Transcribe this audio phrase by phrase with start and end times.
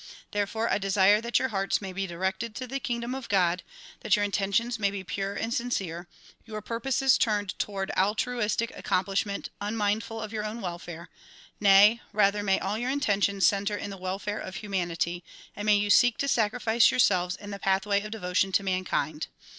[0.31, 3.61] Therefore I desire that your hearts may be directed to the kingdom of God,
[3.99, 6.07] that your intentions may be pure and sin cere,
[6.43, 11.11] your purposes turned toward altruistic accomplishment un mindful of your own welfare;
[11.59, 15.23] nay, rather, may all your intentions center in the welfare of humanity
[15.55, 19.27] and may you seek to sacrifice yourselves in the pathway of devotion to mankind.